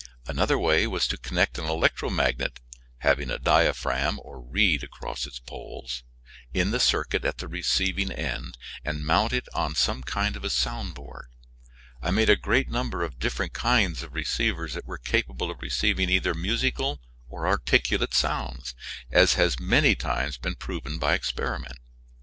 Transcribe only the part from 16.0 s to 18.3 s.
either musical or articulate